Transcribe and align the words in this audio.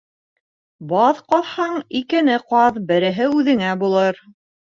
Баҙ 0.93 1.19
ҡаҙһаң, 1.33 1.75
икене 1.99 2.39
ҡаҙ 2.55 2.81
береһе 2.93 3.29
үҙеңә 3.37 3.77
булыр. 3.87 4.21